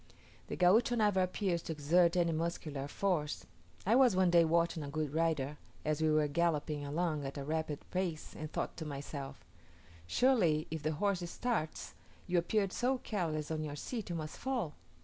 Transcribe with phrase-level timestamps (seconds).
[0.47, 3.45] The Gaucho never appears to exert any muscular force.
[3.85, 7.43] I was one day watching a good rider, as we were galloping along at a
[7.43, 9.45] rapid pace, and thought to myself,
[10.07, 11.93] "Surely if the horse starts,
[12.25, 14.73] you appear so careless on your seat, you must fall."